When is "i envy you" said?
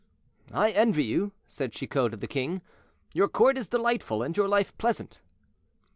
0.51-1.31